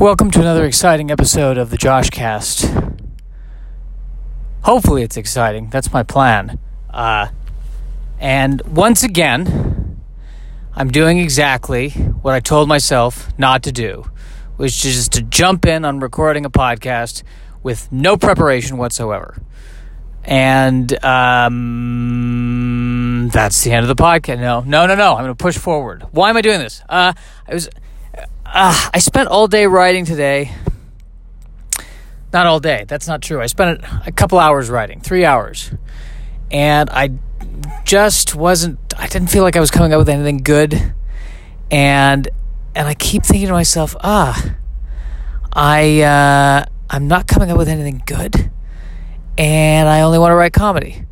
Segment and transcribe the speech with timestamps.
[0.00, 2.98] Welcome to another exciting episode of the JoshCast.
[4.62, 5.68] Hopefully, it's exciting.
[5.68, 6.58] That's my plan.
[6.88, 7.26] Uh,
[8.18, 10.00] and once again,
[10.74, 14.10] I'm doing exactly what I told myself not to do,
[14.56, 17.22] which is to jump in on recording a podcast
[17.62, 19.36] with no preparation whatsoever.
[20.24, 22.38] And um,
[23.30, 24.40] that's the end of the podcast.
[24.40, 25.10] No, no, no, no.
[25.10, 26.04] I'm going to push forward.
[26.10, 26.82] Why am I doing this?
[26.88, 27.12] Uh,
[27.46, 27.68] I was
[28.16, 30.52] uh, I spent all day writing today.
[32.32, 32.84] Not all day.
[32.86, 33.40] That's not true.
[33.40, 35.72] I spent a couple hours writing, three hours,
[36.50, 37.10] and I
[37.84, 38.78] just wasn't.
[38.96, 40.94] I didn't feel like I was coming up with anything good,
[41.70, 42.28] and
[42.74, 44.54] and I keep thinking to myself, ah,
[45.52, 48.50] I uh, I'm not coming up with anything good,
[49.36, 51.04] and I only want to write comedy,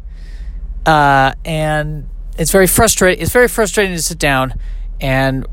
[0.87, 2.09] uh, and
[2.39, 3.21] it's very frustrating.
[3.21, 4.55] It's very frustrating to sit down
[5.01, 5.47] and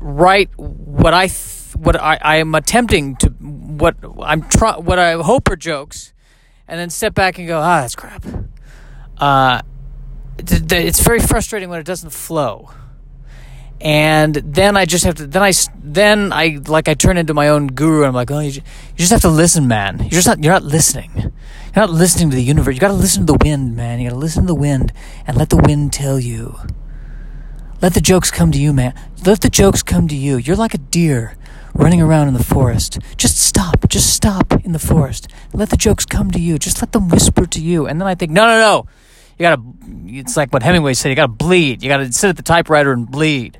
[0.00, 5.12] write what I th- what I, I am attempting to what I'm try what I
[5.14, 6.12] hope are jokes,
[6.66, 8.24] and then step back and go, ah, that's crap.
[9.18, 9.62] Uh,
[10.38, 12.70] it's very frustrating when it doesn't flow,
[13.80, 17.48] and then I just have to then I then I like I turn into my
[17.48, 18.62] own guru and I'm like, oh, you you
[18.96, 19.98] just have to listen, man.
[20.00, 21.10] You're just not you're not listening.
[21.16, 22.74] You're not listening to the universe.
[22.74, 24.00] You got to listen to the wind, man.
[24.00, 24.92] You got to listen to the wind
[25.26, 26.56] and let the wind tell you.
[27.82, 28.94] Let the jokes come to you, man.
[29.24, 30.36] Let the jokes come to you.
[30.36, 31.36] You're like a deer
[31.74, 32.98] running around in the forest.
[33.16, 33.88] Just stop.
[33.88, 35.28] Just stop in the forest.
[35.54, 36.58] Let the jokes come to you.
[36.58, 37.86] Just let them whisper to you.
[37.86, 38.86] And then I think, no, no, no.
[39.38, 39.62] You gotta,
[40.06, 41.82] it's like what Hemingway said, you gotta bleed.
[41.82, 43.58] You gotta sit at the typewriter and bleed.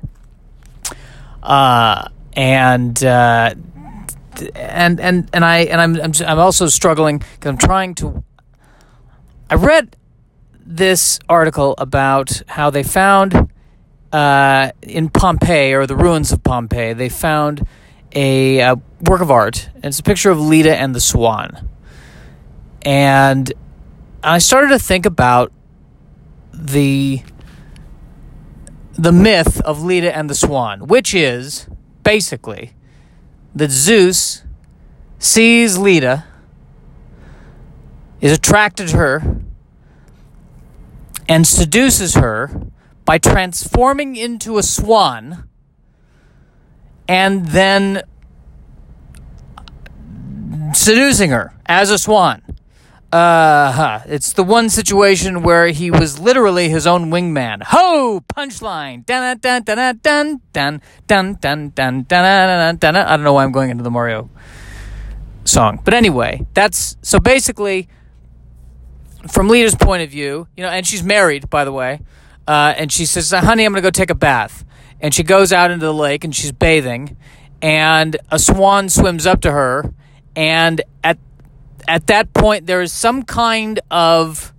[1.41, 3.55] Uh, and, uh,
[4.55, 8.23] and, and, and I, and I'm, I'm, I'm also struggling because I'm trying to,
[9.49, 9.95] I read
[10.63, 13.51] this article about how they found
[14.11, 17.65] uh, in Pompeii or the ruins of Pompeii, they found
[18.13, 19.69] a, a, work of art.
[19.83, 21.69] It's a picture of Leda and the Swan.
[22.83, 23.51] And
[24.23, 25.51] I started to think about
[26.53, 27.21] the
[28.93, 31.67] the myth of Leda and the Swan, which is
[32.03, 32.73] basically
[33.55, 34.43] that Zeus
[35.17, 36.25] sees Leda,
[38.19, 39.41] is attracted to her,
[41.27, 42.70] and seduces her
[43.05, 45.47] by transforming into a swan
[47.07, 48.03] and then
[50.73, 52.41] seducing her as a swan.
[53.11, 54.01] Uh.
[54.05, 57.63] It's the one situation where he was literally his own wingman.
[57.63, 58.21] Ho!
[58.33, 59.05] Punchline.
[59.05, 62.95] Dun dun dun dun dun dun dun dun dun dun dun.
[62.95, 64.29] I don't know why I'm going into the Mario
[65.43, 67.89] song, but anyway, that's so basically
[69.29, 71.99] from Leda's point of view, you know, and she's married, by the way.
[72.47, 74.65] Uh, and she says, "Honey, I'm going to go take a bath."
[74.99, 77.17] And she goes out into the lake and she's bathing,
[77.61, 79.93] and a swan swims up to her,
[80.35, 81.17] and at
[81.87, 84.53] at that point there is some kind of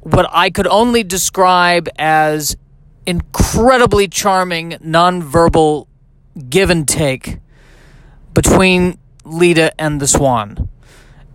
[0.00, 2.56] what I could only describe as
[3.06, 5.86] incredibly charming nonverbal
[6.48, 7.38] give and take
[8.32, 10.68] between Leda and the swan.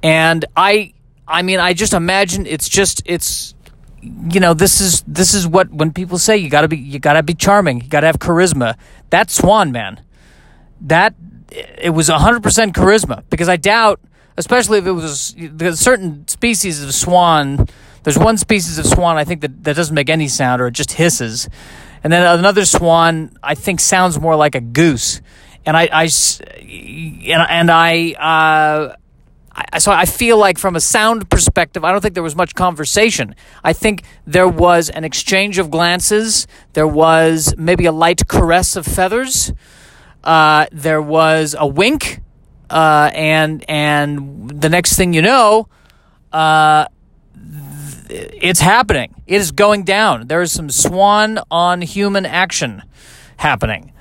[0.03, 0.93] And I
[1.27, 3.53] I mean I just imagine it's just it's
[4.01, 6.99] you know this is this is what when people say you got to be you
[6.99, 8.77] got to be charming you got to have charisma
[9.09, 10.01] that swan man.
[10.81, 11.15] That
[11.51, 12.41] it was 100%
[12.73, 13.99] charisma because i doubt
[14.37, 15.35] especially if it was
[15.73, 17.67] certain species of swan
[18.03, 20.73] there's one species of swan i think that, that doesn't make any sound or it
[20.73, 21.49] just hisses.
[22.01, 25.21] And then another swan i think sounds more like a goose.
[25.65, 26.09] And i, I
[26.61, 28.95] and, and i uh,
[29.51, 32.55] I, so I feel like from a sound perspective, I don't think there was much
[32.55, 33.35] conversation.
[33.63, 36.47] I think there was an exchange of glances.
[36.73, 39.51] There was maybe a light caress of feathers.
[40.23, 42.21] Uh, there was a wink,
[42.69, 45.67] uh, and and the next thing you know,
[46.31, 46.85] uh,
[48.09, 49.15] it's happening.
[49.27, 50.27] It is going down.
[50.27, 52.83] There is some swan on human action
[53.37, 53.93] happening,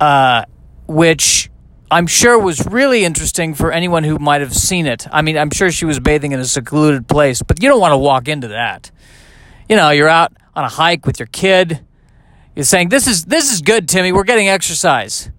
[0.00, 0.44] uh,
[0.86, 1.50] which
[1.92, 5.06] I'm sure was really interesting for anyone who might have seen it.
[5.12, 7.92] I mean, I'm sure she was bathing in a secluded place, but you don't want
[7.92, 8.90] to walk into that.
[9.68, 11.84] You know, you're out on a hike with your kid.
[12.56, 14.10] You're saying, "This is this is good, Timmy.
[14.10, 15.30] We're getting exercise.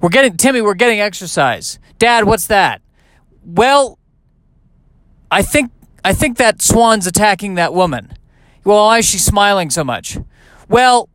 [0.00, 0.62] We're getting Timmy.
[0.62, 1.78] We're getting exercise.
[1.98, 2.80] Dad, what's that?
[3.44, 3.98] Well,
[5.30, 5.72] I think
[6.02, 8.14] I think that swan's attacking that woman.
[8.64, 10.16] Well, why is she smiling so much?
[10.70, 11.10] Well,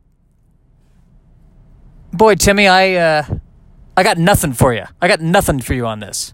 [2.13, 2.93] boy, Timmy, I.
[2.93, 3.39] Uh,
[3.97, 4.85] I got nothing for you.
[5.01, 6.33] I got nothing for you on this.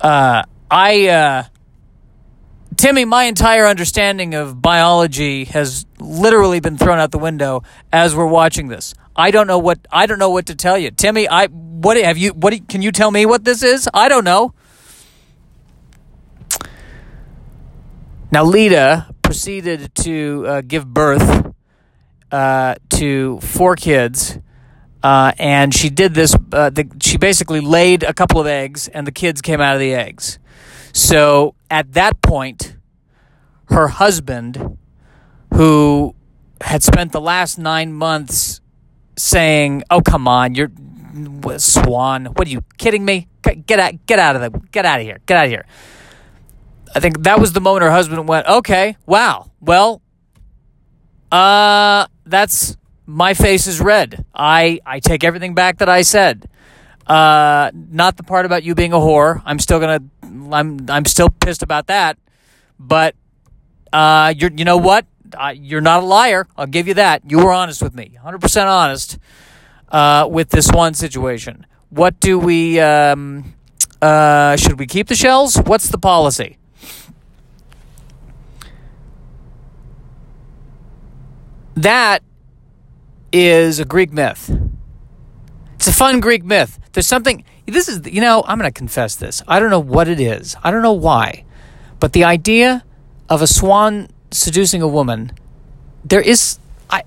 [0.00, 1.42] Uh, I, uh,
[2.76, 7.62] Timmy, my entire understanding of biology has literally been thrown out the window
[7.92, 8.94] as we're watching this.
[9.14, 11.28] I don't know what I don't know what to tell you, Timmy.
[11.28, 12.30] I what have you?
[12.30, 13.88] What can you tell me what this is?
[13.94, 14.54] I don't know.
[18.32, 21.54] Now, Leda proceeded to uh, give birth
[22.32, 24.38] uh, to four kids,
[25.04, 26.34] uh, and she did this.
[26.50, 29.80] Uh, the, she basically laid a couple of eggs, and the kids came out of
[29.80, 30.38] the eggs.
[30.94, 32.76] So at that point,
[33.66, 34.78] her husband,
[35.52, 36.14] who
[36.62, 38.62] had spent the last nine months
[39.14, 40.72] saying, "Oh, come on, you're
[41.58, 42.24] Swan.
[42.24, 43.28] What are you kidding me?
[43.66, 44.06] Get out!
[44.06, 44.58] Get out of the!
[44.72, 45.18] Get out of here!
[45.26, 45.66] Get out of here!"
[46.94, 50.00] I think that was the moment her husband went, "Okay, wow, well,
[51.30, 54.24] uh, that's my face is red.
[54.34, 56.48] I I take everything back that I said.
[57.06, 59.42] Uh, not the part about you being a whore.
[59.44, 60.00] I'm still gonna.
[60.22, 62.18] I'm I'm still pissed about that.
[62.78, 63.14] But
[63.92, 65.06] uh, you're you know what?
[65.36, 66.46] Uh, you're not a liar.
[66.56, 67.22] I'll give you that.
[67.30, 69.18] You were honest with me, 100% honest
[69.90, 71.66] uh, with this one situation.
[71.90, 72.80] What do we?
[72.80, 73.54] Um,
[74.00, 75.56] uh, should we keep the shells?
[75.56, 76.58] What's the policy?
[81.76, 82.22] That
[83.34, 84.56] is a Greek myth.
[85.74, 86.78] It's a fun Greek myth.
[86.92, 89.42] There's something, this is, you know, I'm going to confess this.
[89.48, 90.54] I don't know what it is.
[90.62, 91.44] I don't know why.
[91.98, 92.84] But the idea
[93.28, 95.32] of a swan seducing a woman,
[96.04, 96.58] there is,
[96.88, 97.02] I,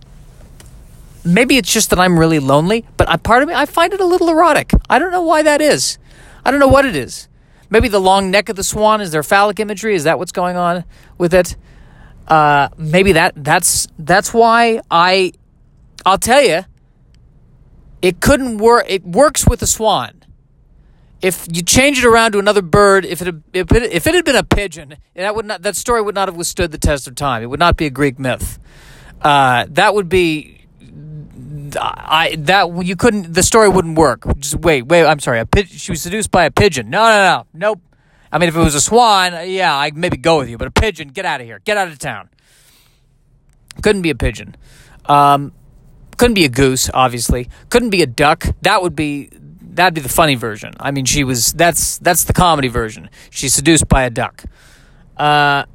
[1.23, 4.01] maybe it's just that I'm really lonely, but I, part of me, I find it
[4.01, 4.71] a little erotic.
[4.89, 5.97] I don't know why that is.
[6.43, 7.29] I don't know what it is.
[7.69, 9.95] Maybe the long neck of the swan is there phallic imagery.
[9.95, 10.83] Is that what's going on
[11.17, 11.55] with it?
[12.27, 15.31] Uh, maybe that that's that's why I
[16.07, 16.61] I'll tell you
[18.01, 20.23] it couldn't work it works with a swan
[21.21, 24.23] if you change it around to another bird if it if it, if it had
[24.23, 27.15] been a pigeon that would not that story would not have withstood the test of
[27.15, 28.57] time it would not be a greek myth
[29.21, 30.65] uh, that would be
[31.75, 35.91] I that you couldn't the story wouldn't work just wait wait I'm sorry a she
[35.91, 37.81] was seduced by a pigeon no no no nope
[38.29, 40.57] I mean, if it was a swan, yeah, I'd maybe go with you.
[40.57, 41.59] But a pigeon, get out of here.
[41.63, 42.27] Get out of town.
[43.81, 44.57] Couldn't be a pigeon.
[45.05, 45.53] Um,
[46.17, 47.49] couldn't be a goose, obviously.
[47.69, 48.45] Couldn't be a duck.
[48.61, 49.29] That would be
[49.77, 50.73] that'd be the funny version.
[50.79, 53.09] I mean, she was that's that's the comedy version.
[53.29, 54.43] She's seduced by a duck.
[55.15, 55.65] Uh,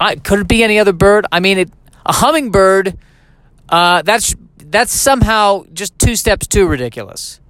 [0.00, 1.26] I, could it be any other bird?
[1.32, 1.70] I mean, it,
[2.04, 2.98] a hummingbird.
[3.68, 7.40] Uh, that's that's somehow just two steps too ridiculous.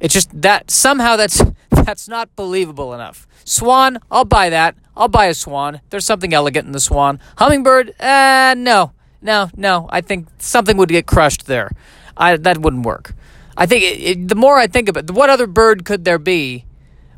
[0.00, 3.26] It's just that somehow that's that's not believable enough.
[3.44, 4.76] Swan, I'll buy that.
[4.96, 5.80] I'll buy a swan.
[5.90, 7.18] There's something elegant in the swan.
[7.38, 9.88] Hummingbird, uh, no, no, no.
[9.90, 11.70] I think something would get crushed there.
[12.16, 13.14] I, that wouldn't work.
[13.56, 16.18] I think it, it, the more I think of it, what other bird could there
[16.18, 16.64] be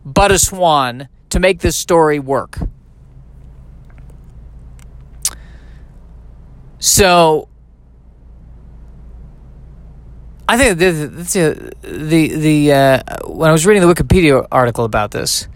[0.05, 2.59] but a swan to make this story work?
[6.79, 7.49] So
[10.47, 10.93] I think the
[11.81, 15.49] the the uh, when I was reading the Wikipedia article about this,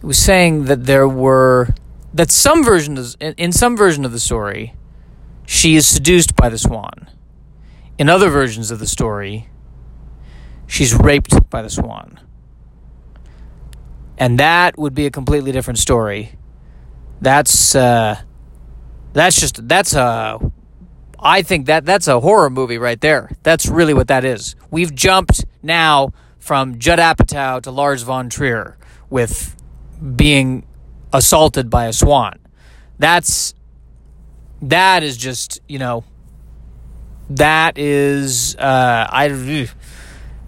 [0.00, 1.68] it was saying that there were
[2.14, 4.72] that some version of, in some version of the story,
[5.46, 7.08] she is seduced by the swan.
[7.98, 9.48] In other versions of the story,
[10.66, 12.20] she's raped by the swan.
[14.18, 16.32] And that would be a completely different story.
[17.20, 18.20] That's uh,
[19.12, 20.38] that's just that's a
[21.18, 23.30] I think that that's a horror movie right there.
[23.42, 24.56] That's really what that is.
[24.70, 28.76] We've jumped now from Judd Apatow to Lars von Trier
[29.08, 29.56] with
[30.14, 30.66] being
[31.12, 32.38] assaulted by a swan.
[32.98, 33.54] That's
[34.62, 36.04] that is just you know
[37.30, 39.68] that is uh, I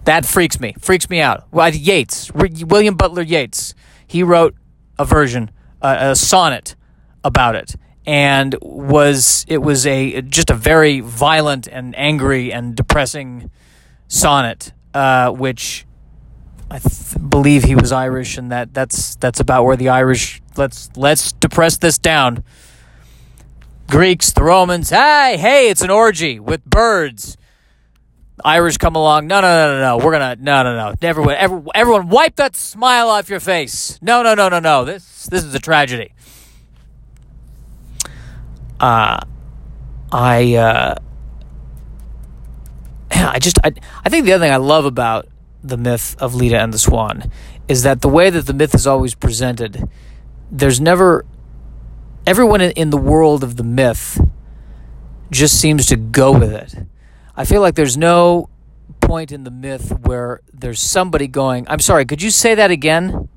[0.05, 1.47] that freaks me freaks me out.
[1.51, 3.73] Well, Yeats, William Butler Yeats,
[4.07, 4.55] he wrote
[4.97, 5.51] a version,
[5.81, 6.75] uh, a sonnet
[7.23, 7.75] about it,
[8.05, 13.51] and was it was a just a very violent and angry and depressing
[14.07, 15.85] sonnet, uh, which
[16.71, 20.89] I th- believe he was Irish, and that that's that's about where the Irish let's
[20.95, 22.43] let's depress this down.
[23.89, 27.37] Greeks, the Romans, hey, hey, it's an orgy with birds.
[28.45, 29.27] Irish come along.
[29.27, 30.05] No, no, no, no, no.
[30.05, 30.93] We're gonna no, no, no.
[31.01, 33.99] Everyone, everyone, everyone, wipe that smile off your face.
[34.01, 34.85] No, no, no, no, no.
[34.85, 36.13] This this is a tragedy
[38.79, 39.19] uh,
[40.11, 40.95] I uh,
[43.11, 45.27] I just I, I think the other thing I love about
[45.63, 47.29] the myth of Leda and the Swan
[47.67, 49.89] is that the way that the myth is always presented,
[50.49, 51.25] there's never
[52.25, 54.19] everyone in the world of the myth
[55.31, 56.75] just seems to go with it.
[57.35, 58.49] I feel like there's no
[59.01, 63.29] point in the myth where there's somebody going, I'm sorry, could you say that again?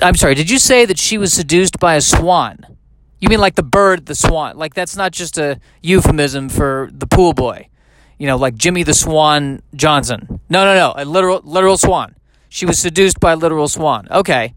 [0.00, 2.64] I'm sorry, did you say that she was seduced by a swan?
[3.20, 4.56] You mean like the bird, the swan?
[4.56, 7.68] Like that's not just a euphemism for the pool boy,
[8.18, 10.40] you know, like Jimmy the Swan Johnson.
[10.48, 10.94] No, no, no.
[10.96, 12.14] A literal literal swan.
[12.48, 14.08] She was seduced by a literal swan.
[14.10, 14.54] Okay.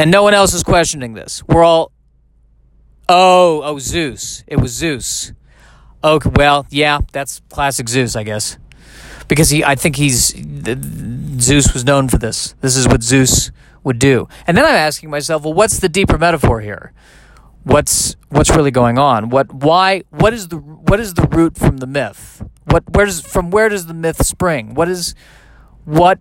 [0.00, 1.42] And no one else is questioning this.
[1.46, 1.92] We're all
[3.06, 4.42] Oh, oh Zeus.
[4.46, 5.32] It was Zeus.
[6.02, 8.56] Okay, well, yeah, that's classic Zeus, I guess.
[9.28, 10.34] Because he I think he's
[11.38, 12.54] Zeus was known for this.
[12.62, 13.50] This is what Zeus
[13.84, 14.26] would do.
[14.46, 16.94] And then I'm asking myself, well, what's the deeper metaphor here?
[17.64, 19.28] What's what's really going on?
[19.28, 22.42] What why what is the what is the root from the myth?
[22.64, 24.72] What where does from where does the myth spring?
[24.72, 25.14] What is
[25.84, 26.20] what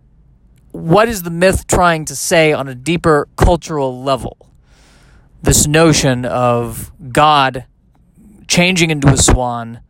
[0.72, 4.38] what is the myth trying to say on a deeper cultural level?
[5.42, 7.66] This notion of God
[8.48, 9.82] changing into a swan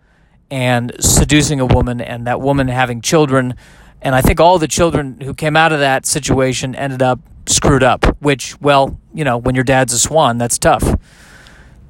[0.51, 3.55] and seducing a woman and that woman having children
[4.01, 7.83] and I think all the children who came out of that situation ended up screwed
[7.83, 10.95] up, which, well, you know, when your dad's a swan, that's tough.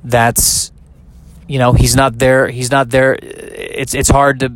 [0.03, 0.71] That's,
[1.47, 2.47] you know, he's not there.
[2.47, 3.17] He's not there.
[3.21, 4.53] It's, it's hard to,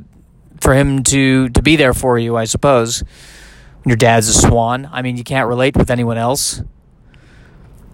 [0.62, 3.04] for him to, to be there for you, I suppose.
[3.86, 6.62] Your dad's a swan, I mean, you can't relate with anyone else.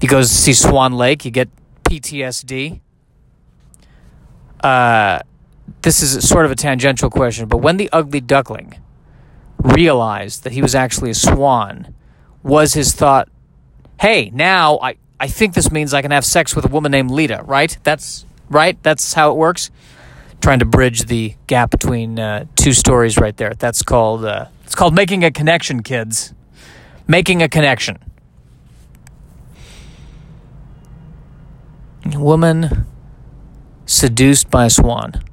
[0.02, 1.50] You go see Swan Lake, you get
[1.84, 2.80] PTSD.
[4.64, 5.20] Uh,
[5.82, 8.76] this is sort of a tangential question, but when the ugly duckling
[9.58, 11.94] realized that he was actually a swan,
[12.44, 13.30] was his thought,
[14.00, 17.12] hey, now I, I think this means I can have sex with a woman named
[17.12, 17.78] Leda, right?
[17.84, 18.82] That's right?
[18.84, 19.70] That's how it works?
[20.42, 23.54] Trying to bridge the gap between uh, two stories right there.
[23.54, 26.32] That's called, uh, it's called making a connection, kids.
[27.08, 27.98] Making a connection.
[32.06, 32.86] Woman
[33.88, 35.24] seduced by a swan.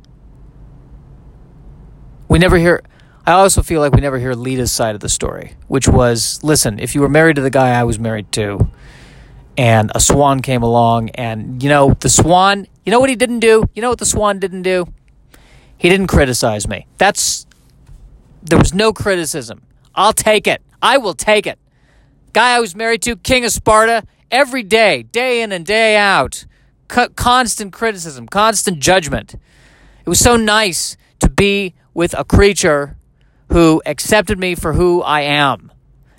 [2.30, 2.80] We never hear
[3.26, 6.78] I also feel like we never hear Leda's side of the story, which was listen,
[6.78, 8.70] if you were married to the guy I was married to,
[9.58, 13.40] and a swan came along, and you know, the swan, you know what he didn't
[13.40, 13.68] do?
[13.74, 14.86] You know what the swan didn't do?
[15.76, 16.86] He didn't criticize me.
[16.96, 17.45] That's,
[18.48, 19.62] there was no criticism.
[19.94, 20.62] I'll take it.
[20.82, 21.58] I will take it.
[22.32, 26.44] Guy I was married to, King of Sparta, every day, day in and day out,
[26.88, 29.34] constant criticism, constant judgment.
[30.04, 32.96] It was so nice to be with a creature
[33.50, 35.72] who accepted me for who I am.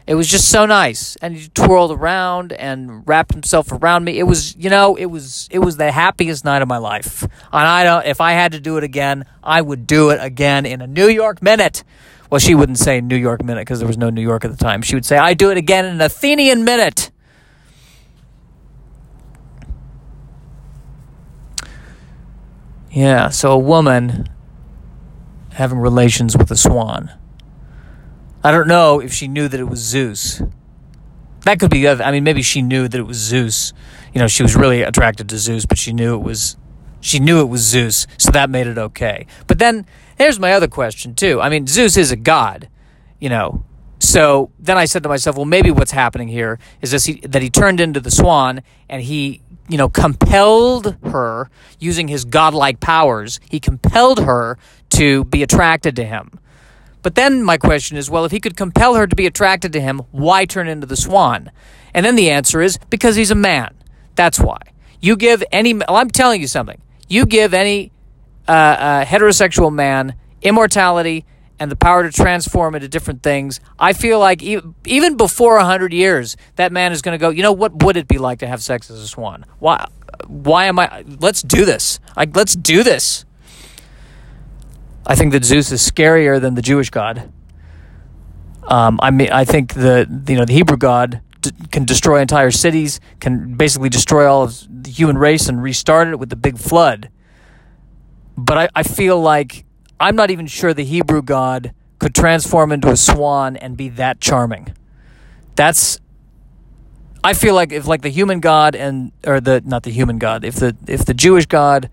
[0.07, 4.17] It was just so nice, and he twirled around and wrapped himself around me.
[4.17, 7.23] It was, you know, it was it was the happiest night of my life.
[7.23, 8.05] And I don't.
[8.05, 11.09] If I had to do it again, I would do it again in a New
[11.09, 11.83] York minute.
[12.29, 14.57] Well, she wouldn't say New York minute because there was no New York at the
[14.57, 14.81] time.
[14.81, 17.11] She would say, "I do it again in an Athenian minute."
[22.91, 23.29] Yeah.
[23.29, 24.27] So a woman
[25.53, 27.11] having relations with a swan.
[28.43, 30.41] I don't know if she knew that it was Zeus.
[31.41, 31.87] That could be.
[31.87, 33.73] I mean, maybe she knew that it was Zeus.
[34.13, 36.57] You know, she was really attracted to Zeus, but she knew it was.
[36.99, 39.27] She knew it was Zeus, so that made it okay.
[39.45, 39.85] But then
[40.17, 41.39] here's my other question too.
[41.41, 42.69] I mean, Zeus is a god,
[43.19, 43.63] you know.
[43.99, 47.41] So then I said to myself, well, maybe what's happening here is this he, that
[47.41, 53.39] he turned into the swan and he you know, compelled her using his godlike powers.
[53.49, 54.57] He compelled her
[54.91, 56.39] to be attracted to him.
[57.01, 59.81] But then my question is, well, if he could compel her to be attracted to
[59.81, 61.51] him, why turn into the swan?
[61.93, 63.75] And then the answer is because he's a man.
[64.15, 64.59] That's why.
[64.99, 66.81] You give any, well, I'm telling you something.
[67.07, 67.91] You give any
[68.47, 71.25] uh, uh, heterosexual man immortality
[71.59, 73.59] and the power to transform into different things.
[73.79, 77.51] I feel like even before 100 years, that man is going to go, you know,
[77.51, 79.45] what would it be like to have sex as a swan?
[79.59, 79.87] Why,
[80.27, 81.99] why am I, let's do this.
[82.15, 83.25] Let's do this.
[85.05, 87.31] I think that Zeus is scarier than the Jewish God.
[88.67, 92.51] Um, I mean, I think the you know the Hebrew God d- can destroy entire
[92.51, 96.57] cities, can basically destroy all of the human race and restart it with the big
[96.57, 97.09] flood.
[98.37, 99.65] But I, I feel like
[99.99, 104.21] I'm not even sure the Hebrew God could transform into a swan and be that
[104.21, 104.75] charming.
[105.55, 105.99] That's
[107.23, 110.45] I feel like if like the human god and or the not the human god,
[110.45, 111.89] if the if the Jewish god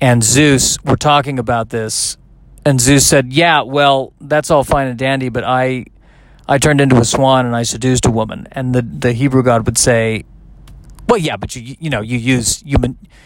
[0.00, 2.18] and Zeus were talking about this
[2.64, 5.86] and Zeus said, "Yeah, well, that's all fine and dandy, but I
[6.46, 9.64] I turned into a swan and I seduced a woman." And the the Hebrew god
[9.64, 10.24] would say,
[11.08, 12.78] well, yeah, but you you know you use you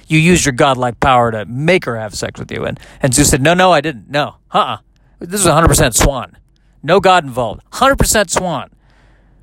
[0.06, 3.30] you use your godlike power to make her have sex with you, and and Zeus
[3.30, 4.10] said, no, no, I didn't.
[4.10, 4.76] No, uh, uh
[5.18, 6.36] this is hundred percent swan,
[6.82, 8.70] no god involved, hundred percent swan.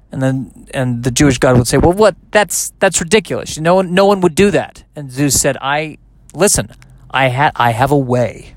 [0.10, 2.16] And then and the Jewish God would say, well, what?
[2.32, 3.58] That's that's ridiculous.
[3.60, 4.86] No one no one would do that.
[4.96, 5.98] And Zeus said, I
[6.34, 6.72] listen,
[7.12, 8.56] I had I have a way.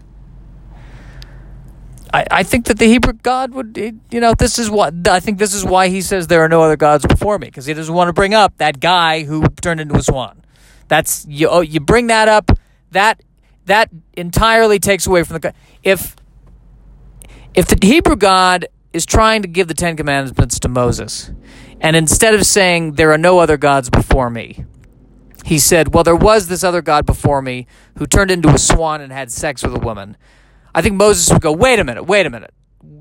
[2.13, 3.77] I, I think that the Hebrew God would,
[4.11, 6.63] you know, this is what I think this is why he says there are no
[6.63, 9.81] other gods before me because he doesn't want to bring up that guy who turned
[9.81, 10.43] into a swan.
[10.89, 11.49] That's you.
[11.49, 12.51] Oh, you bring that up,
[12.91, 13.23] that
[13.67, 16.17] that entirely takes away from the if
[17.55, 21.31] If the Hebrew God is trying to give the Ten Commandments to Moses,
[21.81, 24.65] and instead of saying, There are no other gods before me,
[25.45, 27.67] he said, Well, there was this other God before me
[27.99, 30.17] who turned into a swan and had sex with a woman.
[30.75, 32.53] I think Moses would go, Wait a minute, wait a minute.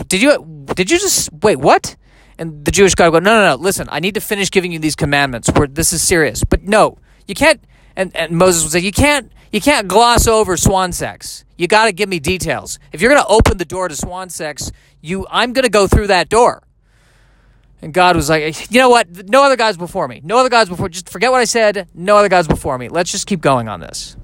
[0.08, 1.96] Did you did you just wait, what?
[2.38, 4.72] And the Jewish God would go, No, no, no, listen, I need to finish giving
[4.72, 6.44] you these commandments where this is serious.
[6.44, 6.98] But no,
[7.28, 7.64] you can't
[7.96, 11.44] and, and Moses would say, You can't you can't gloss over swan sex.
[11.58, 12.80] You gotta give me details.
[12.92, 14.72] If you're gonna open the door to swan sex,
[15.02, 16.64] you I'm gonna go through that door.
[17.82, 19.30] And God was like, you know what?
[19.30, 20.22] No other gods before me.
[20.24, 20.90] No other gods before.
[20.90, 21.88] Just forget what I said.
[21.94, 22.90] No other gods before me.
[22.90, 24.18] Let's just keep going on this.